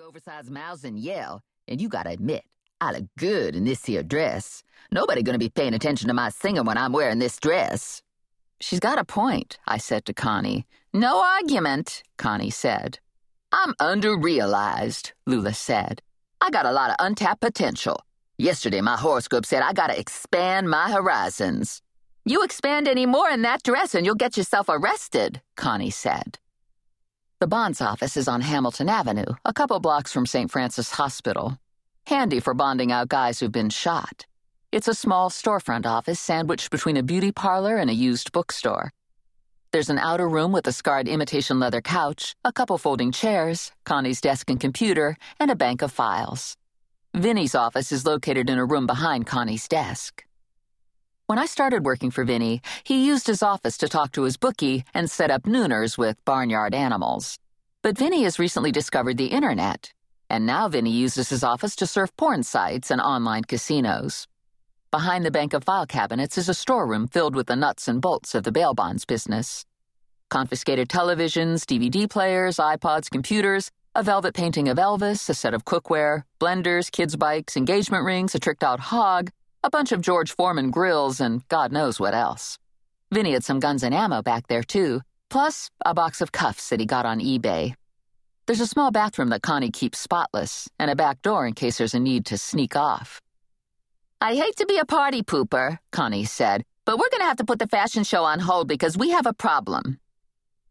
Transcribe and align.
big 0.00 0.06
oversized 0.06 0.50
mouths 0.50 0.84
and 0.84 0.98
yell, 0.98 1.42
and 1.68 1.80
you 1.80 1.88
gotta 1.88 2.10
admit, 2.10 2.44
I 2.80 2.92
look 2.92 3.04
good 3.18 3.54
in 3.54 3.64
this 3.64 3.84
here 3.84 4.02
dress. 4.02 4.62
Nobody 4.90 5.22
gonna 5.22 5.38
be 5.38 5.48
paying 5.50 5.74
attention 5.74 6.08
to 6.08 6.14
my 6.14 6.30
singing 6.30 6.64
when 6.64 6.78
I'm 6.78 6.92
wearing 6.92 7.18
this 7.18 7.38
dress. 7.38 8.02
She's 8.60 8.80
got 8.80 8.98
a 8.98 9.04
point, 9.04 9.58
I 9.66 9.78
said 9.78 10.04
to 10.06 10.14
Connie. 10.14 10.66
No 10.92 11.22
argument, 11.22 12.02
Connie 12.16 12.50
said. 12.50 12.98
I'm 13.52 13.74
under-realized, 13.80 15.12
Lula 15.26 15.54
said. 15.54 16.02
I 16.40 16.50
got 16.50 16.66
a 16.66 16.72
lot 16.72 16.90
of 16.90 16.96
untapped 16.98 17.40
potential. 17.40 18.00
Yesterday, 18.38 18.80
my 18.80 18.96
horoscope 18.96 19.44
said 19.44 19.62
I 19.62 19.72
gotta 19.72 19.98
expand 19.98 20.70
my 20.70 20.90
horizons. 20.90 21.82
You 22.24 22.42
expand 22.42 22.88
any 22.88 23.06
more 23.06 23.28
in 23.28 23.42
that 23.42 23.62
dress 23.62 23.94
and 23.94 24.06
you'll 24.06 24.14
get 24.14 24.36
yourself 24.36 24.66
arrested, 24.68 25.42
Connie 25.56 25.90
said. 25.90 26.38
The 27.40 27.46
bonds 27.46 27.80
office 27.80 28.18
is 28.18 28.28
on 28.28 28.42
Hamilton 28.42 28.90
Avenue, 28.90 29.34
a 29.46 29.54
couple 29.54 29.80
blocks 29.80 30.12
from 30.12 30.26
St. 30.26 30.50
Francis 30.50 30.90
Hospital. 30.90 31.56
Handy 32.06 32.38
for 32.38 32.52
bonding 32.52 32.92
out 32.92 33.08
guys 33.08 33.40
who've 33.40 33.50
been 33.50 33.70
shot. 33.70 34.26
It's 34.72 34.88
a 34.88 34.92
small 34.92 35.30
storefront 35.30 35.86
office 35.86 36.20
sandwiched 36.20 36.70
between 36.70 36.98
a 36.98 37.02
beauty 37.02 37.32
parlor 37.32 37.78
and 37.78 37.88
a 37.88 37.94
used 37.94 38.32
bookstore. 38.32 38.92
There's 39.72 39.88
an 39.88 39.96
outer 39.98 40.28
room 40.28 40.52
with 40.52 40.66
a 40.66 40.72
scarred 40.72 41.08
imitation 41.08 41.58
leather 41.58 41.80
couch, 41.80 42.36
a 42.44 42.52
couple 42.52 42.76
folding 42.76 43.10
chairs, 43.10 43.72
Connie's 43.86 44.20
desk 44.20 44.50
and 44.50 44.60
computer, 44.60 45.16
and 45.38 45.50
a 45.50 45.56
bank 45.56 45.80
of 45.80 45.90
files. 45.90 46.58
Vinny's 47.14 47.54
office 47.54 47.90
is 47.90 48.04
located 48.04 48.50
in 48.50 48.58
a 48.58 48.66
room 48.66 48.86
behind 48.86 49.26
Connie's 49.26 49.66
desk. 49.66 50.26
When 51.30 51.38
I 51.38 51.46
started 51.46 51.84
working 51.84 52.10
for 52.10 52.24
Vinny, 52.24 52.60
he 52.82 53.06
used 53.06 53.28
his 53.28 53.40
office 53.40 53.78
to 53.78 53.88
talk 53.88 54.10
to 54.14 54.24
his 54.24 54.36
bookie 54.36 54.84
and 54.92 55.08
set 55.08 55.30
up 55.30 55.44
nooners 55.44 55.96
with 55.96 56.24
barnyard 56.24 56.74
animals. 56.74 57.38
But 57.82 57.96
Vinny 57.96 58.24
has 58.24 58.40
recently 58.40 58.72
discovered 58.72 59.16
the 59.16 59.26
internet, 59.26 59.92
and 60.28 60.44
now 60.44 60.68
Vinny 60.68 60.90
uses 60.90 61.28
his 61.28 61.44
office 61.44 61.76
to 61.76 61.86
surf 61.86 62.10
porn 62.16 62.42
sites 62.42 62.90
and 62.90 63.00
online 63.00 63.44
casinos. 63.44 64.26
Behind 64.90 65.24
the 65.24 65.30
bank 65.30 65.52
of 65.52 65.62
file 65.62 65.86
cabinets 65.86 66.36
is 66.36 66.48
a 66.48 66.52
storeroom 66.52 67.06
filled 67.06 67.36
with 67.36 67.46
the 67.46 67.54
nuts 67.54 67.86
and 67.86 68.02
bolts 68.02 68.34
of 68.34 68.42
the 68.42 68.50
bail 68.50 68.74
bonds 68.74 69.04
business. 69.04 69.64
Confiscated 70.30 70.88
televisions, 70.88 71.62
DVD 71.62 72.10
players, 72.10 72.56
iPods, 72.56 73.08
computers, 73.08 73.70
a 73.94 74.02
velvet 74.02 74.34
painting 74.34 74.68
of 74.68 74.78
Elvis, 74.78 75.28
a 75.28 75.34
set 75.34 75.54
of 75.54 75.64
cookware, 75.64 76.24
blenders, 76.40 76.90
kids' 76.90 77.14
bikes, 77.14 77.56
engagement 77.56 78.04
rings, 78.04 78.34
a 78.34 78.40
tricked 78.40 78.64
out 78.64 78.80
hog, 78.80 79.30
a 79.62 79.70
bunch 79.70 79.92
of 79.92 80.00
George 80.00 80.34
Foreman 80.34 80.70
grills, 80.70 81.20
and 81.20 81.46
God 81.48 81.72
knows 81.72 82.00
what 82.00 82.14
else. 82.14 82.58
Vinny 83.12 83.32
had 83.32 83.44
some 83.44 83.60
guns 83.60 83.82
and 83.82 83.94
ammo 83.94 84.22
back 84.22 84.46
there, 84.48 84.62
too, 84.62 85.02
plus 85.28 85.70
a 85.84 85.92
box 85.92 86.20
of 86.20 86.32
cuffs 86.32 86.68
that 86.70 86.80
he 86.80 86.86
got 86.86 87.04
on 87.04 87.20
eBay. 87.20 87.74
There's 88.46 88.60
a 88.60 88.66
small 88.66 88.90
bathroom 88.90 89.28
that 89.30 89.42
Connie 89.42 89.70
keeps 89.70 89.98
spotless, 89.98 90.68
and 90.78 90.90
a 90.90 90.96
back 90.96 91.20
door 91.22 91.46
in 91.46 91.54
case 91.54 91.78
there's 91.78 91.94
a 91.94 92.00
need 92.00 92.26
to 92.26 92.38
sneak 92.38 92.74
off. 92.74 93.20
I 94.20 94.34
hate 94.34 94.56
to 94.56 94.66
be 94.66 94.78
a 94.78 94.84
party 94.84 95.22
pooper, 95.22 95.78
Connie 95.92 96.24
said, 96.24 96.64
but 96.84 96.98
we're 96.98 97.10
going 97.10 97.20
to 97.20 97.26
have 97.26 97.36
to 97.38 97.44
put 97.44 97.58
the 97.58 97.66
fashion 97.66 98.04
show 98.04 98.24
on 98.24 98.40
hold 98.40 98.66
because 98.66 98.96
we 98.96 99.10
have 99.10 99.26
a 99.26 99.34
problem. 99.34 100.00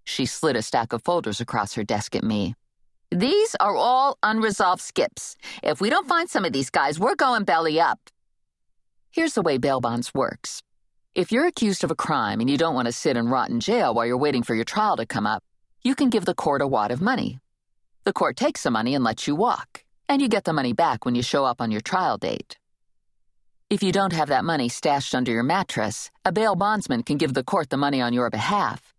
She 0.03 0.25
slid 0.25 0.55
a 0.55 0.61
stack 0.61 0.93
of 0.93 1.03
folders 1.03 1.39
across 1.39 1.73
her 1.73 1.83
desk 1.83 2.15
at 2.15 2.23
me. 2.23 2.55
These 3.11 3.55
are 3.59 3.75
all 3.75 4.17
unresolved 4.23 4.81
skips. 4.81 5.35
If 5.63 5.79
we 5.79 5.89
don't 5.89 6.07
find 6.07 6.29
some 6.29 6.45
of 6.45 6.53
these 6.53 6.69
guys, 6.69 6.99
we're 6.99 7.15
going 7.15 7.43
belly 7.43 7.79
up. 7.79 7.99
Here's 9.11 9.33
the 9.33 9.41
way 9.41 9.57
bail 9.57 9.81
bonds 9.81 10.13
works. 10.13 10.61
If 11.15 11.31
you're 11.31 11.47
accused 11.47 11.83
of 11.83 11.89
a 11.89 11.95
crime 11.95 12.41
and 12.41 12.49
you 12.49 12.57
don't 12.57 12.75
want 12.75 12.85
to 12.85 12.91
sit 12.91 13.17
and 13.17 13.31
rot 13.31 13.49
in 13.49 13.59
jail 13.59 13.91
while 13.91 14.05
you're 14.05 14.15
waiting 14.15 14.43
for 14.43 14.53
your 14.53 14.65
trial 14.65 14.97
to 14.97 15.05
come 15.07 15.25
up, 15.25 15.43
you 15.83 15.95
can 15.95 16.11
give 16.11 16.25
the 16.25 16.35
court 16.35 16.61
a 16.61 16.67
wad 16.67 16.91
of 16.91 17.01
money. 17.01 17.39
The 18.03 18.13
court 18.13 18.37
takes 18.37 18.61
the 18.61 18.69
money 18.69 18.93
and 18.93 19.03
lets 19.03 19.27
you 19.27 19.35
walk, 19.35 19.83
and 20.07 20.21
you 20.21 20.27
get 20.27 20.43
the 20.43 20.53
money 20.53 20.73
back 20.73 21.05
when 21.05 21.15
you 21.15 21.23
show 21.23 21.43
up 21.43 21.59
on 21.59 21.71
your 21.71 21.81
trial 21.81 22.19
date. 22.19 22.59
If 23.71 23.81
you 23.81 23.91
don't 23.91 24.13
have 24.13 24.29
that 24.29 24.45
money 24.45 24.69
stashed 24.69 25.15
under 25.15 25.31
your 25.31 25.43
mattress, 25.43 26.11
a 26.23 26.31
bail 26.31 26.55
bondsman 26.55 27.01
can 27.01 27.17
give 27.17 27.33
the 27.33 27.43
court 27.43 27.71
the 27.71 27.77
money 27.77 28.01
on 28.01 28.13
your 28.13 28.29
behalf. 28.29 28.93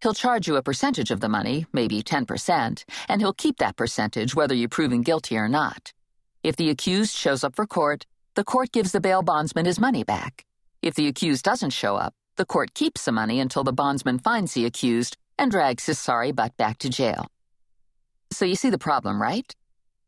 He'll 0.00 0.14
charge 0.14 0.46
you 0.46 0.54
a 0.54 0.62
percentage 0.62 1.10
of 1.10 1.18
the 1.18 1.28
money, 1.28 1.66
maybe 1.72 2.04
10%, 2.04 2.84
and 3.08 3.20
he'll 3.20 3.32
keep 3.32 3.56
that 3.58 3.76
percentage 3.76 4.36
whether 4.36 4.54
you're 4.54 4.68
proven 4.68 5.02
guilty 5.02 5.36
or 5.36 5.48
not. 5.48 5.92
If 6.44 6.54
the 6.54 6.70
accused 6.70 7.16
shows 7.16 7.42
up 7.42 7.56
for 7.56 7.66
court, 7.66 8.06
the 8.36 8.44
court 8.44 8.70
gives 8.70 8.92
the 8.92 9.00
bail 9.00 9.22
bondsman 9.22 9.64
his 9.64 9.80
money 9.80 10.04
back. 10.04 10.44
If 10.82 10.94
the 10.94 11.08
accused 11.08 11.42
doesn't 11.42 11.70
show 11.70 11.96
up, 11.96 12.12
the 12.36 12.44
court 12.44 12.74
keeps 12.74 13.06
the 13.06 13.12
money 13.12 13.40
until 13.40 13.64
the 13.64 13.72
bondsman 13.72 14.18
finds 14.18 14.52
the 14.52 14.66
accused 14.66 15.16
and 15.38 15.50
drags 15.50 15.86
his 15.86 15.98
sorry 15.98 16.32
butt 16.32 16.54
back 16.58 16.76
to 16.78 16.90
jail. 16.90 17.28
So 18.30 18.44
you 18.44 18.54
see 18.54 18.68
the 18.68 18.78
problem, 18.78 19.20
right? 19.20 19.50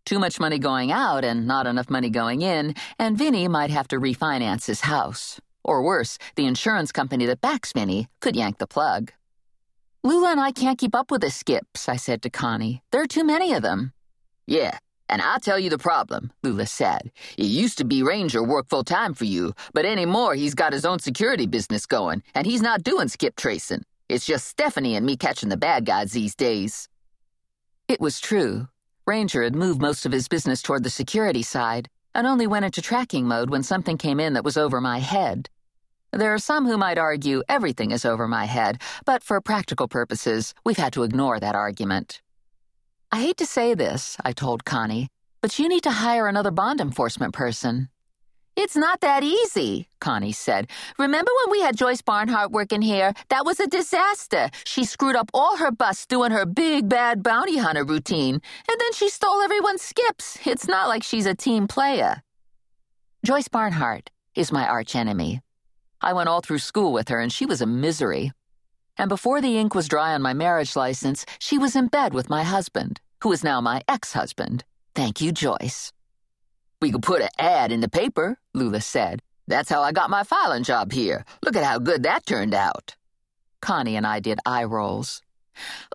Too 0.04 0.18
much 0.18 0.38
money 0.38 0.58
going 0.58 0.92
out 0.92 1.24
and 1.24 1.46
not 1.46 1.66
enough 1.66 1.88
money 1.88 2.10
going 2.10 2.42
in, 2.42 2.74
and 2.98 3.16
Vinny 3.16 3.48
might 3.48 3.70
have 3.70 3.88
to 3.88 3.96
refinance 3.96 4.66
his 4.66 4.82
house. 4.82 5.40
Or 5.64 5.82
worse, 5.82 6.18
the 6.36 6.46
insurance 6.46 6.92
company 6.92 7.24
that 7.26 7.40
backs 7.40 7.72
Vinny 7.72 8.08
could 8.20 8.36
yank 8.36 8.58
the 8.58 8.66
plug. 8.66 9.12
Lula 10.04 10.32
and 10.32 10.40
I 10.40 10.52
can't 10.52 10.78
keep 10.78 10.94
up 10.94 11.10
with 11.10 11.22
the 11.22 11.30
skips, 11.30 11.88
I 11.88 11.96
said 11.96 12.20
to 12.22 12.30
Connie. 12.30 12.82
There 12.92 13.02
are 13.02 13.06
too 13.06 13.24
many 13.24 13.54
of 13.54 13.62
them. 13.62 13.92
Yeah, 14.46 14.78
and 15.08 15.22
I'll 15.22 15.40
tell 15.40 15.58
you 15.58 15.70
the 15.70 15.78
problem, 15.78 16.32
Lula 16.42 16.66
said. 16.66 17.10
It 17.36 17.46
used 17.46 17.78
to 17.78 17.84
be 17.84 18.02
Ranger 18.02 18.42
worked 18.42 18.70
full 18.70 18.84
time 18.84 19.14
for 19.14 19.24
you, 19.24 19.54
but 19.72 19.84
anymore 19.84 20.34
he's 20.34 20.54
got 20.54 20.72
his 20.72 20.84
own 20.84 20.98
security 20.98 21.46
business 21.46 21.86
going, 21.86 22.22
and 22.34 22.46
he's 22.46 22.62
not 22.62 22.82
doing 22.82 23.08
skip 23.08 23.36
tracing. 23.36 23.84
It's 24.08 24.26
just 24.26 24.46
Stephanie 24.46 24.96
and 24.96 25.04
me 25.04 25.16
catching 25.16 25.48
the 25.48 25.56
bad 25.56 25.84
guys 25.84 26.12
these 26.12 26.34
days. 26.34 26.88
It 27.88 28.00
was 28.00 28.20
true. 28.20 28.68
Ranger 29.06 29.42
had 29.42 29.54
moved 29.54 29.80
most 29.80 30.04
of 30.04 30.12
his 30.12 30.28
business 30.28 30.62
toward 30.62 30.84
the 30.84 30.90
security 30.90 31.42
side, 31.42 31.88
and 32.14 32.26
only 32.26 32.46
went 32.46 32.64
into 32.64 32.82
tracking 32.82 33.26
mode 33.26 33.50
when 33.50 33.62
something 33.62 33.96
came 33.96 34.20
in 34.20 34.32
that 34.34 34.44
was 34.44 34.56
over 34.56 34.80
my 34.80 34.98
head. 34.98 35.48
There 36.12 36.32
are 36.32 36.38
some 36.38 36.66
who 36.66 36.78
might 36.78 36.98
argue 36.98 37.42
everything 37.48 37.90
is 37.90 38.04
over 38.04 38.26
my 38.26 38.46
head, 38.46 38.80
but 39.04 39.22
for 39.22 39.40
practical 39.40 39.88
purposes, 39.88 40.54
we've 40.64 40.78
had 40.78 40.92
to 40.94 41.02
ignore 41.02 41.38
that 41.38 41.54
argument. 41.54 42.22
I 43.10 43.22
hate 43.22 43.38
to 43.38 43.46
say 43.46 43.72
this, 43.72 44.18
I 44.22 44.32
told 44.32 44.66
Connie, 44.66 45.08
but 45.40 45.58
you 45.58 45.66
need 45.66 45.82
to 45.84 45.90
hire 45.90 46.28
another 46.28 46.50
bond 46.50 46.78
enforcement 46.78 47.32
person. 47.32 47.88
It's 48.54 48.76
not 48.76 49.00
that 49.00 49.22
easy, 49.22 49.88
Connie 49.98 50.32
said. 50.32 50.66
Remember 50.98 51.30
when 51.42 51.52
we 51.52 51.62
had 51.62 51.74
Joyce 51.74 52.02
Barnhart 52.02 52.50
working 52.50 52.82
here? 52.82 53.14
That 53.30 53.46
was 53.46 53.60
a 53.60 53.66
disaster. 53.66 54.50
She 54.66 54.84
screwed 54.84 55.16
up 55.16 55.30
all 55.32 55.56
her 55.56 55.70
busts 55.70 56.04
doing 56.04 56.32
her 56.32 56.44
big 56.44 56.90
bad 56.90 57.22
bounty 57.22 57.56
hunter 57.56 57.84
routine, 57.84 58.34
and 58.34 58.80
then 58.80 58.92
she 58.92 59.08
stole 59.08 59.40
everyone's 59.40 59.80
skips. 59.80 60.38
It's 60.44 60.68
not 60.68 60.88
like 60.88 61.02
she's 61.02 61.24
a 61.24 61.34
team 61.34 61.66
player. 61.66 62.22
Joyce 63.24 63.48
Barnhart 63.48 64.10
is 64.34 64.52
my 64.52 64.68
archenemy. 64.68 65.40
I 66.02 66.12
went 66.12 66.28
all 66.28 66.42
through 66.42 66.58
school 66.58 66.92
with 66.92 67.08
her, 67.08 67.20
and 67.20 67.32
she 67.32 67.46
was 67.46 67.62
a 67.62 67.66
misery 67.66 68.32
and 68.98 69.08
before 69.08 69.40
the 69.40 69.56
ink 69.56 69.74
was 69.74 69.88
dry 69.88 70.14
on 70.14 70.22
my 70.22 70.34
marriage 70.34 70.76
license, 70.76 71.24
she 71.38 71.56
was 71.56 71.76
in 71.76 71.86
bed 71.86 72.12
with 72.12 72.28
my 72.28 72.42
husband, 72.42 73.00
who 73.22 73.32
is 73.32 73.44
now 73.44 73.60
my 73.60 73.82
ex 73.88 74.12
husband. 74.12 74.64
Thank 74.94 75.20
you, 75.20 75.32
Joyce. 75.32 75.92
We 76.82 76.92
could 76.92 77.02
put 77.02 77.22
an 77.22 77.28
ad 77.38 77.72
in 77.72 77.80
the 77.80 77.88
paper, 77.88 78.38
Lula 78.54 78.80
said. 78.80 79.22
That's 79.46 79.70
how 79.70 79.82
I 79.82 79.92
got 79.92 80.10
my 80.10 80.24
filing 80.24 80.64
job 80.64 80.92
here. 80.92 81.24
Look 81.42 81.56
at 81.56 81.64
how 81.64 81.78
good 81.78 82.02
that 82.02 82.26
turned 82.26 82.54
out. 82.54 82.96
Connie 83.62 83.96
and 83.96 84.06
I 84.06 84.20
did 84.20 84.40
eye 84.44 84.64
rolls. 84.64 85.22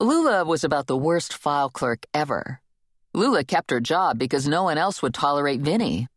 Lula 0.01 0.43
was 0.43 0.63
about 0.63 0.87
the 0.87 0.97
worst 0.97 1.33
file 1.33 1.69
clerk 1.69 2.05
ever. 2.13 2.61
Lula 3.13 3.43
kept 3.43 3.71
her 3.71 3.79
job 3.79 4.17
because 4.17 4.47
no 4.47 4.63
one 4.63 4.77
else 4.77 5.01
would 5.01 5.13
tolerate 5.13 5.61
Vinny. 5.61 6.07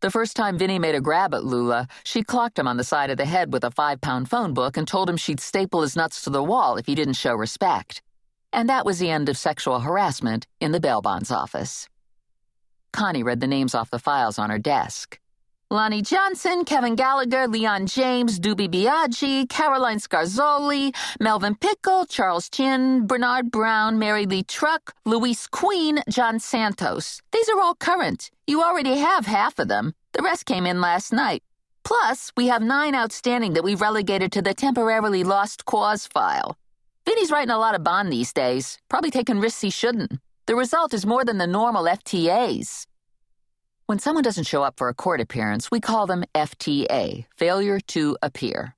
The 0.00 0.10
first 0.10 0.34
time 0.34 0.56
Vinny 0.56 0.78
made 0.78 0.94
a 0.94 1.00
grab 1.00 1.34
at 1.34 1.44
Lula, 1.44 1.86
she 2.04 2.22
clocked 2.22 2.58
him 2.58 2.66
on 2.66 2.78
the 2.78 2.84
side 2.84 3.10
of 3.10 3.18
the 3.18 3.26
head 3.26 3.52
with 3.52 3.64
a 3.64 3.70
five 3.70 4.00
pound 4.00 4.30
phone 4.30 4.54
book 4.54 4.78
and 4.78 4.88
told 4.88 5.10
him 5.10 5.18
she'd 5.18 5.40
staple 5.40 5.82
his 5.82 5.94
nuts 5.94 6.22
to 6.22 6.30
the 6.30 6.42
wall 6.42 6.78
if 6.78 6.86
he 6.86 6.94
didn't 6.94 7.20
show 7.20 7.34
respect. 7.34 8.00
And 8.50 8.66
that 8.70 8.86
was 8.86 8.98
the 8.98 9.10
end 9.10 9.28
of 9.28 9.36
sexual 9.36 9.80
harassment 9.80 10.46
in 10.58 10.72
the 10.72 10.80
bail 10.80 11.02
bonds 11.02 11.30
office. 11.30 11.86
Connie 12.94 13.22
read 13.22 13.40
the 13.40 13.46
names 13.46 13.74
off 13.74 13.90
the 13.90 13.98
files 13.98 14.38
on 14.38 14.48
her 14.48 14.58
desk. 14.58 15.19
Lonnie 15.72 16.02
Johnson, 16.02 16.64
Kevin 16.64 16.96
Gallagher, 16.96 17.46
Leon 17.46 17.86
James, 17.86 18.40
Doobie 18.40 18.68
Biaggi, 18.68 19.48
Caroline 19.48 19.98
Scarzoli, 20.00 20.92
Melvin 21.20 21.54
Pickle, 21.54 22.06
Charles 22.06 22.48
Chin, 22.48 23.06
Bernard 23.06 23.52
Brown, 23.52 23.96
Mary 23.96 24.26
Lee 24.26 24.42
Truck, 24.42 24.96
Luis 25.04 25.46
Queen, 25.46 26.02
John 26.08 26.40
Santos. 26.40 27.22
These 27.30 27.48
are 27.50 27.60
all 27.60 27.76
current. 27.76 28.32
You 28.48 28.64
already 28.64 28.96
have 28.96 29.26
half 29.26 29.60
of 29.60 29.68
them. 29.68 29.94
The 30.10 30.22
rest 30.22 30.44
came 30.44 30.66
in 30.66 30.80
last 30.80 31.12
night. 31.12 31.44
Plus, 31.84 32.32
we 32.36 32.48
have 32.48 32.62
nine 32.62 32.96
outstanding 32.96 33.52
that 33.52 33.62
we've 33.62 33.80
relegated 33.80 34.32
to 34.32 34.42
the 34.42 34.54
temporarily 34.54 35.22
lost 35.22 35.66
cause 35.66 36.04
file. 36.04 36.56
Vinny's 37.06 37.30
writing 37.30 37.54
a 37.54 37.58
lot 37.58 37.76
of 37.76 37.84
bond 37.84 38.12
these 38.12 38.32
days, 38.32 38.76
probably 38.88 39.12
taking 39.12 39.38
risks 39.38 39.60
he 39.60 39.70
shouldn't. 39.70 40.14
The 40.46 40.56
result 40.56 40.92
is 40.92 41.06
more 41.06 41.24
than 41.24 41.38
the 41.38 41.46
normal 41.46 41.84
FTAs. 41.84 42.86
When 43.90 43.98
someone 43.98 44.22
doesn't 44.22 44.46
show 44.46 44.62
up 44.62 44.76
for 44.76 44.88
a 44.88 44.94
court 44.94 45.20
appearance, 45.20 45.68
we 45.68 45.80
call 45.80 46.06
them 46.06 46.22
FTA, 46.32 47.24
failure 47.36 47.80
to 47.88 48.16
appear. 48.22 48.76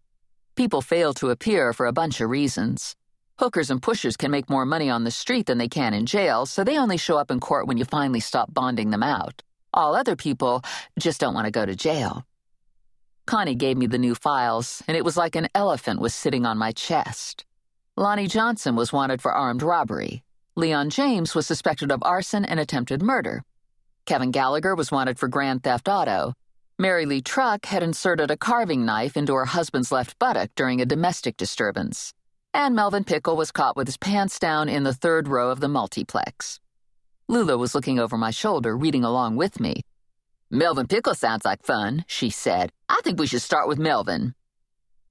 People 0.57 0.81
fail 0.81 1.13
to 1.13 1.29
appear 1.29 1.75
for 1.75 1.85
a 1.85 1.93
bunch 1.93 2.23
of 2.23 2.31
reasons. 2.31 2.97
Hookers 3.39 3.71
and 3.71 3.83
pushers 3.83 4.17
can 4.17 4.31
make 4.31 4.49
more 4.49 4.65
money 4.65 4.89
on 4.89 5.05
the 5.05 5.11
street 5.11 5.45
than 5.45 5.59
they 5.59 5.69
can 5.69 5.93
in 5.93 6.07
jail, 6.07 6.47
so 6.47 6.65
they 6.65 6.79
only 6.79 6.97
show 6.97 7.19
up 7.19 7.31
in 7.31 7.41
court 7.41 7.67
when 7.67 7.77
you 7.77 7.85
finally 7.85 8.21
stop 8.21 8.55
bonding 8.55 8.89
them 8.89 9.03
out. 9.03 9.43
All 9.75 9.95
other 9.95 10.17
people 10.17 10.63
just 10.99 11.21
don't 11.21 11.35
want 11.35 11.45
to 11.45 11.51
go 11.51 11.67
to 11.67 11.77
jail. 11.77 12.25
Connie 13.27 13.55
gave 13.55 13.77
me 13.77 13.87
the 13.87 13.99
new 13.99 14.15
files, 14.15 14.83
and 14.89 14.97
it 14.97 15.05
was 15.05 15.19
like 15.19 15.37
an 15.37 15.51
elephant 15.55 16.01
was 16.01 16.15
sitting 16.15 16.47
on 16.47 16.57
my 16.57 16.73
chest. 16.73 17.45
Lonnie 17.99 18.29
Johnson 18.29 18.77
was 18.77 18.95
wanted 18.95 19.21
for 19.21 19.35
armed 19.35 19.63
robbery. 19.63 20.23
Leon 20.57 20.89
James 20.89 21.35
was 21.35 21.47
suspected 21.47 21.93
of 21.93 22.03
arson 22.03 22.47
and 22.47 22.59
attempted 22.59 23.03
murder. 23.03 23.45
Kevin 24.05 24.31
Gallagher 24.31 24.75
was 24.75 24.91
wanted 24.91 25.19
for 25.19 25.29
grand 25.29 25.63
theft 25.63 25.89
auto. 25.89 26.35
Mary 26.79 27.07
Lee 27.07 27.21
Truck 27.21 27.67
had 27.67 27.83
inserted 27.83 28.31
a 28.31 28.37
carving 28.37 28.85
knife 28.85 29.17
into 29.17 29.35
her 29.35 29.45
husband's 29.45 29.93
left 29.93 30.19
buttock 30.19 30.51
during 30.57 30.81
a 30.81 30.87
domestic 30.87 31.37
disturbance. 31.37 32.13
And 32.53 32.75
Melvin 32.75 33.05
Pickle 33.05 33.37
was 33.37 33.53
caught 33.53 33.77
with 33.77 33.87
his 33.87 33.97
pants 33.97 34.39
down 34.39 34.69
in 34.69 34.83
the 34.83 34.93
third 34.93 35.29
row 35.29 35.51
of 35.51 35.61
the 35.61 35.69
multiplex. 35.69 36.61
Lula 37.29 37.57
was 37.57 37.75
looking 37.75 38.01
over 38.01 38.19
my 38.19 38.31
shoulder, 38.31 38.77
reading 38.77 39.05
along 39.05 39.37
with 39.37 39.61
me. 39.61 39.83
Melvin 40.51 40.87
Pickle 40.87 41.15
sounds 41.15 41.45
like 41.45 41.63
fun, 41.65 42.05
she 42.09 42.29
said. 42.29 42.71
I 42.89 43.01
think 43.05 43.19
we 43.19 43.27
should 43.27 43.41
start 43.41 43.69
with 43.69 43.79
Melvin. 43.79 44.35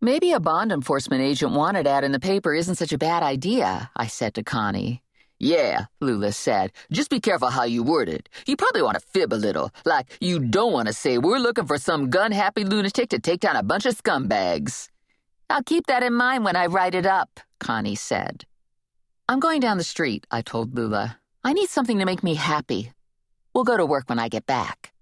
Maybe 0.01 0.33
a 0.33 0.39
bond 0.39 0.71
enforcement 0.71 1.21
agent 1.21 1.53
wanted 1.53 1.87
ad 1.87 2.03
in 2.03 2.11
the 2.11 2.19
paper 2.19 2.53
isn't 2.53 2.75
such 2.75 2.91
a 2.91 2.97
bad 2.97 3.23
idea, 3.23 3.89
I 3.95 4.07
said 4.07 4.33
to 4.35 4.43
Connie. 4.43 5.01
Yeah, 5.43 5.85
Lula 5.99 6.33
said. 6.33 6.71
Just 6.91 7.09
be 7.09 7.19
careful 7.19 7.49
how 7.49 7.63
you 7.63 7.81
word 7.81 8.09
it. 8.09 8.29
You 8.45 8.55
probably 8.55 8.83
want 8.83 8.99
to 8.99 9.07
fib 9.07 9.33
a 9.33 9.41
little. 9.41 9.71
Like, 9.85 10.05
you 10.21 10.37
don't 10.37 10.71
want 10.71 10.87
to 10.87 10.93
say, 10.93 11.17
we're 11.17 11.39
looking 11.39 11.65
for 11.65 11.79
some 11.79 12.11
gun 12.11 12.31
happy 12.31 12.63
lunatic 12.63 13.09
to 13.09 13.17
take 13.17 13.39
down 13.39 13.55
a 13.55 13.63
bunch 13.63 13.87
of 13.87 13.97
scumbags. 13.97 14.87
I'll 15.49 15.63
keep 15.63 15.87
that 15.87 16.03
in 16.03 16.13
mind 16.13 16.45
when 16.45 16.55
I 16.55 16.67
write 16.67 16.93
it 16.93 17.07
up, 17.07 17.39
Connie 17.59 17.95
said. 17.95 18.45
I'm 19.27 19.39
going 19.39 19.61
down 19.61 19.79
the 19.79 19.83
street, 19.83 20.27
I 20.29 20.43
told 20.43 20.75
Lula. 20.75 21.17
I 21.43 21.53
need 21.53 21.69
something 21.69 21.97
to 21.97 22.05
make 22.05 22.21
me 22.21 22.35
happy. 22.35 22.91
We'll 23.55 23.63
go 23.63 23.77
to 23.77 23.85
work 23.85 24.09
when 24.09 24.19
I 24.19 24.29
get 24.29 24.45
back. 24.45 24.93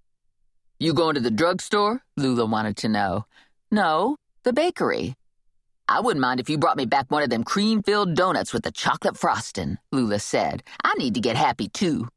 You 0.80 0.94
going 0.94 1.16
to 1.16 1.22
the 1.22 1.32
drugstore? 1.32 2.02
Lula 2.16 2.46
wanted 2.46 2.78
to 2.78 2.88
know. 2.88 3.26
No, 3.72 4.16
the 4.44 4.54
bakery. 4.54 5.16
I 5.92 6.02
wouldn't 6.02 6.22
mind 6.22 6.40
if 6.40 6.52
you 6.52 6.60
brought 6.60 6.78
me 6.78 6.86
back 6.86 7.10
one 7.10 7.24
of 7.24 7.32
them 7.32 7.44
cream 7.44 7.82
filled 7.82 8.14
donuts 8.14 8.54
with 8.54 8.62
the 8.62 8.72
chocolate 8.72 9.18
frosting, 9.18 9.80
Lula 9.92 10.20
said. 10.20 10.62
I 10.84 10.94
need 11.00 11.16
to 11.16 11.20
get 11.20 11.36
happy 11.36 11.68
too. 11.68 12.08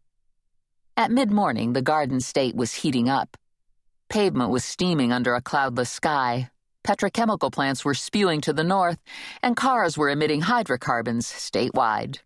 At 0.95 1.11
mid 1.11 1.31
morning, 1.31 1.73
the 1.73 1.81
Garden 1.81 2.21
State 2.21 2.55
was 2.55 2.75
heating 2.75 3.09
up. 3.09 3.35
Pavement 4.11 4.51
was 4.51 4.63
steaming 4.63 5.11
under 5.11 5.35
a 5.35 5.41
cloudless 5.41 5.89
sky. 5.89 6.51
Petrochemical 6.85 7.51
plants 7.51 7.83
were 7.83 7.95
spewing 7.95 8.43
to 8.43 8.53
the 8.53 8.63
north, 8.63 8.99
and 9.43 9.57
cars 9.57 9.97
were 9.97 10.11
emitting 10.11 10.43
hydrocarbons 10.43 11.27
statewide. 11.27 12.19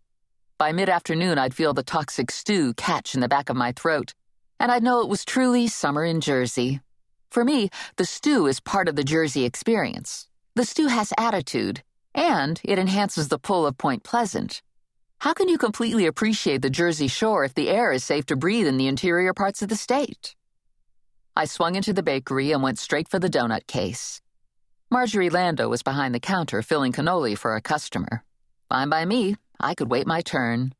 By 0.57 0.73
mid 0.73 0.89
afternoon, 0.89 1.37
I'd 1.37 1.55
feel 1.55 1.73
the 1.73 1.81
toxic 1.81 2.29
stew 2.29 2.73
catch 2.73 3.15
in 3.15 3.21
the 3.21 3.29
back 3.29 3.49
of 3.49 3.55
my 3.55 3.71
throat, 3.71 4.13
and 4.59 4.69
I'd 4.69 4.83
know 4.83 4.99
it 4.99 5.07
was 5.07 5.23
truly 5.23 5.69
summer 5.69 6.03
in 6.03 6.19
Jersey. 6.19 6.81
For 7.31 7.45
me, 7.45 7.69
the 7.95 8.05
stew 8.05 8.47
is 8.47 8.59
part 8.59 8.89
of 8.89 8.97
the 8.97 9.03
Jersey 9.05 9.45
experience. 9.45 10.27
The 10.57 10.65
stew 10.65 10.87
has 10.87 11.13
attitude, 11.19 11.83
and 12.15 12.59
it 12.63 12.79
enhances 12.79 13.27
the 13.27 13.37
pull 13.37 13.67
of 13.67 13.77
Point 13.77 14.01
Pleasant. 14.01 14.63
How 15.19 15.35
can 15.35 15.49
you 15.49 15.57
completely 15.59 16.07
appreciate 16.07 16.63
the 16.63 16.71
Jersey 16.71 17.07
Shore 17.07 17.43
if 17.43 17.53
the 17.53 17.69
air 17.69 17.91
is 17.91 18.03
safe 18.03 18.25
to 18.25 18.35
breathe 18.35 18.65
in 18.65 18.77
the 18.77 18.87
interior 18.87 19.35
parts 19.35 19.61
of 19.61 19.69
the 19.69 19.75
state? 19.75 20.35
I 21.35 21.45
swung 21.45 21.75
into 21.75 21.93
the 21.93 22.01
bakery 22.01 22.51
and 22.53 22.63
went 22.63 22.79
straight 22.79 23.07
for 23.07 23.19
the 23.19 23.29
donut 23.29 23.67
case. 23.67 24.19
Marjorie 24.89 25.29
Lando 25.29 25.69
was 25.69 25.83
behind 25.83 26.15
the 26.15 26.19
counter 26.19 26.63
filling 26.63 26.91
cannoli 26.91 27.37
for 27.37 27.55
a 27.55 27.61
customer. 27.61 28.23
Fine 28.67 28.89
by 28.89 29.05
me, 29.05 29.35
I 29.59 29.75
could 29.75 29.91
wait 29.91 30.07
my 30.07 30.21
turn. 30.21 30.73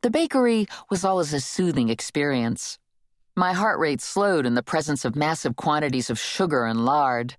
The 0.00 0.08
bakery 0.08 0.66
was 0.88 1.04
always 1.04 1.34
a 1.34 1.40
soothing 1.40 1.90
experience. 1.90 2.78
My 3.36 3.52
heart 3.52 3.78
rate 3.78 4.00
slowed 4.00 4.46
in 4.46 4.54
the 4.54 4.62
presence 4.62 5.04
of 5.04 5.14
massive 5.14 5.56
quantities 5.56 6.08
of 6.08 6.18
sugar 6.18 6.64
and 6.64 6.86
lard. 6.86 7.36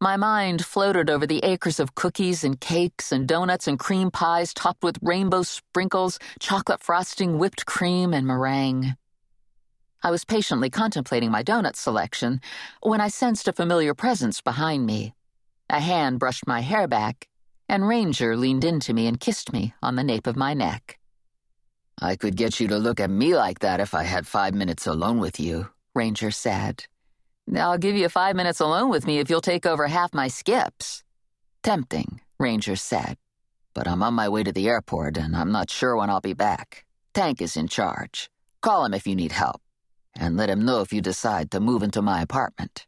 My 0.00 0.16
mind 0.16 0.64
floated 0.64 1.10
over 1.10 1.26
the 1.26 1.44
acres 1.44 1.80
of 1.80 1.96
cookies 1.96 2.44
and 2.44 2.60
cakes 2.60 3.10
and 3.10 3.26
donuts 3.26 3.66
and 3.66 3.76
cream 3.76 4.12
pies 4.12 4.54
topped 4.54 4.84
with 4.84 4.96
rainbow 5.02 5.42
sprinkles, 5.42 6.20
chocolate 6.38 6.80
frosting, 6.80 7.36
whipped 7.36 7.66
cream, 7.66 8.14
and 8.14 8.24
meringue. 8.24 8.96
I 10.00 10.12
was 10.12 10.24
patiently 10.24 10.70
contemplating 10.70 11.32
my 11.32 11.42
donut 11.42 11.74
selection 11.74 12.40
when 12.80 13.00
I 13.00 13.08
sensed 13.08 13.48
a 13.48 13.52
familiar 13.52 13.92
presence 13.92 14.40
behind 14.40 14.86
me. 14.86 15.14
A 15.68 15.80
hand 15.80 16.20
brushed 16.20 16.46
my 16.46 16.60
hair 16.60 16.86
back, 16.86 17.26
and 17.68 17.88
Ranger 17.88 18.36
leaned 18.36 18.62
into 18.62 18.94
me 18.94 19.08
and 19.08 19.18
kissed 19.18 19.52
me 19.52 19.74
on 19.82 19.96
the 19.96 20.04
nape 20.04 20.28
of 20.28 20.36
my 20.36 20.54
neck. 20.54 21.00
I 22.00 22.14
could 22.14 22.36
get 22.36 22.60
you 22.60 22.68
to 22.68 22.78
look 22.78 23.00
at 23.00 23.10
me 23.10 23.34
like 23.34 23.58
that 23.58 23.80
if 23.80 23.94
I 23.94 24.04
had 24.04 24.28
five 24.28 24.54
minutes 24.54 24.86
alone 24.86 25.18
with 25.18 25.40
you, 25.40 25.70
Ranger 25.92 26.30
said. 26.30 26.84
I'll 27.56 27.78
give 27.78 27.96
you 27.96 28.08
five 28.08 28.36
minutes 28.36 28.60
alone 28.60 28.90
with 28.90 29.06
me 29.06 29.18
if 29.18 29.30
you'll 29.30 29.40
take 29.40 29.64
over 29.64 29.86
half 29.86 30.12
my 30.12 30.28
skips. 30.28 31.02
Tempting, 31.62 32.20
Ranger 32.38 32.76
said. 32.76 33.16
But 33.74 33.88
I'm 33.88 34.02
on 34.02 34.14
my 34.14 34.28
way 34.28 34.42
to 34.42 34.52
the 34.52 34.68
airport 34.68 35.16
and 35.16 35.36
I'm 35.36 35.52
not 35.52 35.70
sure 35.70 35.96
when 35.96 36.10
I'll 36.10 36.20
be 36.20 36.34
back. 36.34 36.84
Tank 37.14 37.40
is 37.40 37.56
in 37.56 37.68
charge. 37.68 38.28
Call 38.60 38.84
him 38.84 38.94
if 38.94 39.06
you 39.06 39.14
need 39.14 39.32
help. 39.32 39.62
And 40.14 40.36
let 40.36 40.50
him 40.50 40.64
know 40.64 40.80
if 40.80 40.92
you 40.92 41.00
decide 41.00 41.50
to 41.52 41.60
move 41.60 41.82
into 41.82 42.02
my 42.02 42.22
apartment. 42.22 42.86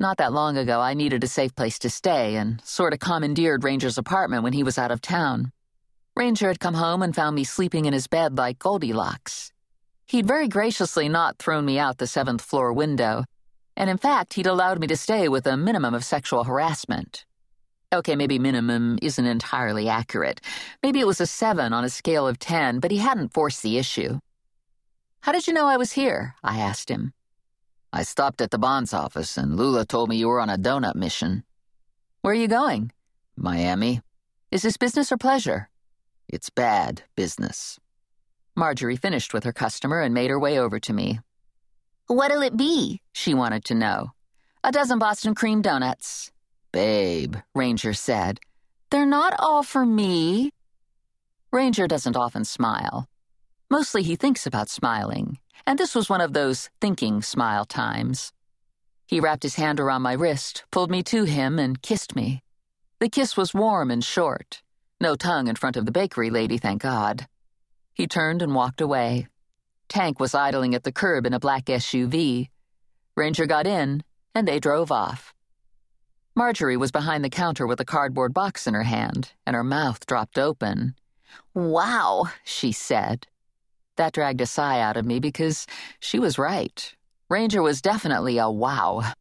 Not 0.00 0.16
that 0.18 0.32
long 0.32 0.56
ago, 0.56 0.80
I 0.80 0.94
needed 0.94 1.22
a 1.22 1.28
safe 1.28 1.54
place 1.54 1.78
to 1.78 1.90
stay 1.90 2.34
and 2.36 2.60
sort 2.64 2.92
of 2.92 2.98
commandeered 2.98 3.62
Ranger's 3.62 3.96
apartment 3.96 4.42
when 4.42 4.52
he 4.52 4.64
was 4.64 4.76
out 4.76 4.90
of 4.90 5.00
town. 5.00 5.52
Ranger 6.16 6.48
had 6.48 6.60
come 6.60 6.74
home 6.74 7.02
and 7.02 7.14
found 7.14 7.36
me 7.36 7.44
sleeping 7.44 7.86
in 7.86 7.92
his 7.92 8.08
bed 8.08 8.36
like 8.36 8.58
Goldilocks. 8.58 9.52
He'd 10.06 10.26
very 10.26 10.48
graciously 10.48 11.08
not 11.08 11.38
thrown 11.38 11.64
me 11.64 11.78
out 11.78 11.98
the 11.98 12.06
seventh 12.06 12.42
floor 12.42 12.72
window, 12.72 13.24
and 13.76 13.90
in 13.90 13.98
fact, 13.98 14.34
he'd 14.34 14.46
allowed 14.46 14.80
me 14.80 14.86
to 14.86 14.96
stay 14.96 15.28
with 15.28 15.46
a 15.46 15.56
minimum 15.56 15.94
of 15.94 16.04
sexual 16.04 16.44
harassment. 16.44 17.24
Okay, 17.92 18.16
maybe 18.16 18.38
minimum 18.38 18.98
isn't 19.02 19.24
entirely 19.24 19.88
accurate. 19.88 20.40
Maybe 20.82 21.00
it 21.00 21.06
was 21.06 21.20
a 21.20 21.26
seven 21.26 21.72
on 21.72 21.84
a 21.84 21.88
scale 21.90 22.26
of 22.26 22.38
ten, 22.38 22.80
but 22.80 22.90
he 22.90 22.98
hadn't 22.98 23.32
forced 23.32 23.62
the 23.62 23.78
issue. 23.78 24.18
How 25.20 25.32
did 25.32 25.46
you 25.46 25.52
know 25.52 25.66
I 25.66 25.76
was 25.76 25.92
here? 25.92 26.34
I 26.42 26.58
asked 26.58 26.88
him. 26.88 27.12
I 27.92 28.02
stopped 28.02 28.40
at 28.40 28.50
the 28.50 28.58
bonds 28.58 28.92
office, 28.92 29.36
and 29.36 29.56
Lula 29.56 29.84
told 29.84 30.08
me 30.08 30.16
you 30.16 30.28
were 30.28 30.40
on 30.40 30.50
a 30.50 30.58
donut 30.58 30.96
mission. 30.96 31.44
Where 32.22 32.32
are 32.32 32.36
you 32.36 32.48
going? 32.48 32.90
Miami. 33.36 34.00
Is 34.50 34.62
this 34.62 34.76
business 34.76 35.12
or 35.12 35.16
pleasure? 35.16 35.68
It's 36.28 36.50
bad 36.50 37.02
business. 37.16 37.78
Marjorie 38.56 38.96
finished 38.96 39.32
with 39.32 39.44
her 39.44 39.52
customer 39.52 40.00
and 40.00 40.12
made 40.12 40.30
her 40.30 40.38
way 40.38 40.58
over 40.58 40.80
to 40.80 40.92
me. 40.92 41.20
What'll 42.06 42.42
it 42.42 42.56
be? 42.56 43.00
She 43.12 43.34
wanted 43.34 43.64
to 43.66 43.74
know. 43.74 44.12
A 44.62 44.72
dozen 44.72 44.98
Boston 44.98 45.34
cream 45.34 45.62
donuts. 45.62 46.30
Babe, 46.72 47.36
Ranger 47.54 47.94
said. 47.94 48.40
They're 48.90 49.06
not 49.06 49.34
all 49.38 49.62
for 49.62 49.84
me. 49.84 50.50
Ranger 51.52 51.86
doesn't 51.86 52.16
often 52.16 52.44
smile. 52.44 53.08
Mostly 53.70 54.02
he 54.02 54.16
thinks 54.16 54.46
about 54.46 54.68
smiling 54.68 55.38
and 55.66 55.78
this 55.78 55.94
was 55.94 56.10
one 56.10 56.20
of 56.20 56.32
those 56.32 56.70
thinking 56.80 57.22
smile 57.22 57.64
times. 57.64 58.32
He 59.06 59.20
wrapped 59.20 59.42
his 59.42 59.56
hand 59.56 59.80
around 59.80 60.02
my 60.02 60.12
wrist, 60.12 60.64
pulled 60.70 60.90
me 60.90 61.02
to 61.04 61.24
him, 61.24 61.58
and 61.58 61.82
kissed 61.82 62.16
me. 62.16 62.42
The 63.00 63.08
kiss 63.08 63.36
was 63.36 63.54
warm 63.54 63.90
and 63.90 64.02
short. 64.02 64.62
No 65.00 65.14
tongue 65.14 65.48
in 65.48 65.56
front 65.56 65.76
of 65.76 65.84
the 65.84 65.92
bakery 65.92 66.30
lady, 66.30 66.58
thank 66.58 66.82
God. 66.82 67.26
He 67.92 68.06
turned 68.06 68.42
and 68.42 68.54
walked 68.54 68.80
away. 68.80 69.28
Tank 69.94 70.18
was 70.18 70.34
idling 70.34 70.74
at 70.74 70.82
the 70.82 70.90
curb 70.90 71.24
in 71.24 71.32
a 71.32 71.38
black 71.38 71.66
SUV. 71.66 72.48
Ranger 73.16 73.46
got 73.46 73.64
in, 73.64 74.02
and 74.34 74.48
they 74.48 74.58
drove 74.58 74.90
off. 74.90 75.32
Marjorie 76.34 76.76
was 76.76 76.90
behind 76.90 77.24
the 77.24 77.30
counter 77.30 77.64
with 77.64 77.78
a 77.78 77.84
cardboard 77.84 78.34
box 78.34 78.66
in 78.66 78.74
her 78.74 78.82
hand, 78.82 79.34
and 79.46 79.54
her 79.54 79.62
mouth 79.62 80.04
dropped 80.04 80.36
open. 80.36 80.96
Wow, 81.54 82.24
she 82.42 82.72
said. 82.72 83.28
That 83.94 84.14
dragged 84.14 84.40
a 84.40 84.46
sigh 84.46 84.80
out 84.80 84.96
of 84.96 85.06
me 85.06 85.20
because 85.20 85.64
she 86.00 86.18
was 86.18 86.40
right. 86.40 86.92
Ranger 87.30 87.62
was 87.62 87.80
definitely 87.80 88.36
a 88.36 88.50
wow. 88.50 89.12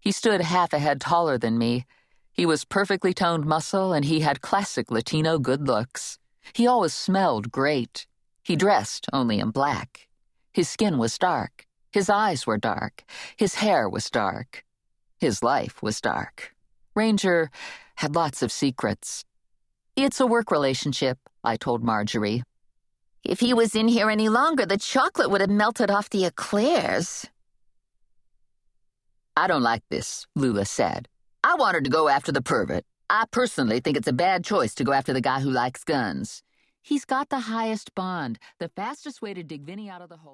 He 0.00 0.12
stood 0.12 0.42
half 0.42 0.74
a 0.74 0.78
head 0.78 1.00
taller 1.00 1.38
than 1.38 1.56
me. 1.56 1.86
He 2.30 2.44
was 2.44 2.66
perfectly 2.66 3.14
toned 3.14 3.46
muscle 3.46 3.94
and 3.94 4.04
he 4.04 4.20
had 4.20 4.42
classic 4.42 4.90
Latino 4.90 5.38
good 5.38 5.66
looks. 5.66 6.18
He 6.52 6.66
always 6.66 6.92
smelled 6.92 7.50
great. 7.50 8.06
He 8.44 8.56
dressed 8.56 9.06
only 9.12 9.40
in 9.40 9.50
black. 9.50 10.06
His 10.52 10.68
skin 10.68 10.98
was 10.98 11.18
dark. 11.18 11.66
His 11.90 12.10
eyes 12.10 12.46
were 12.46 12.58
dark. 12.58 13.04
His 13.36 13.56
hair 13.56 13.88
was 13.88 14.10
dark. 14.10 14.64
His 15.18 15.42
life 15.42 15.82
was 15.82 16.00
dark. 16.00 16.54
Ranger 16.94 17.50
had 17.96 18.14
lots 18.14 18.42
of 18.42 18.52
secrets. 18.52 19.24
It's 19.96 20.20
a 20.20 20.26
work 20.26 20.50
relationship, 20.50 21.18
I 21.42 21.56
told 21.56 21.82
Marjorie. 21.82 22.42
If 23.24 23.40
he 23.40 23.54
was 23.54 23.74
in 23.74 23.88
here 23.88 24.10
any 24.10 24.28
longer, 24.28 24.66
the 24.66 24.76
chocolate 24.76 25.30
would 25.30 25.40
have 25.40 25.50
melted 25.50 25.90
off 25.90 26.10
the 26.10 26.26
eclairs. 26.26 27.26
I 29.36 29.46
don't 29.46 29.62
like 29.62 29.82
this, 29.88 30.26
Lula 30.36 30.66
said. 30.66 31.08
I 31.42 31.54
wanted 31.54 31.84
to 31.84 31.90
go 31.90 32.08
after 32.08 32.30
the 32.30 32.42
pervert. 32.42 32.84
I 33.08 33.24
personally 33.30 33.80
think 33.80 33.96
it's 33.96 34.08
a 34.08 34.12
bad 34.12 34.44
choice 34.44 34.74
to 34.74 34.84
go 34.84 34.92
after 34.92 35.14
the 35.14 35.20
guy 35.22 35.40
who 35.40 35.50
likes 35.50 35.84
guns. 35.84 36.42
He's 36.86 37.06
got 37.06 37.30
the 37.30 37.40
highest 37.40 37.94
bond, 37.94 38.38
the 38.58 38.68
fastest 38.68 39.22
way 39.22 39.32
to 39.32 39.42
dig 39.42 39.62
Vinny 39.62 39.88
out 39.88 40.02
of 40.02 40.10
the 40.10 40.18
hole. 40.18 40.32